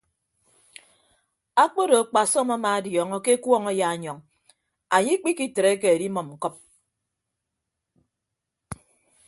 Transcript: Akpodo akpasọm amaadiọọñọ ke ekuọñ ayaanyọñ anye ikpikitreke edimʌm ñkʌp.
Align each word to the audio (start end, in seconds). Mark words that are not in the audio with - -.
Akpodo 1.63 1.95
akpasọm 2.03 2.49
amaadiọọñọ 2.55 3.17
ke 3.25 3.31
ekuọñ 3.37 3.63
ayaanyọñ 3.71 4.19
anye 4.95 5.11
ikpikitreke 5.15 5.87
edimʌm 5.95 6.27
ñkʌp. 6.33 6.55